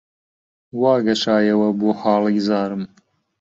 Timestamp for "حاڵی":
1.99-2.39